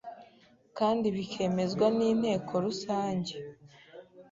kandi 0.77 1.05
bikemezwa 1.15 1.85
n 1.97 1.99
Inteko 2.11 2.51
Rusange 2.65 3.33